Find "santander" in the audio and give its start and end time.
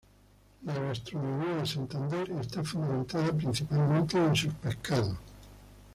1.67-2.31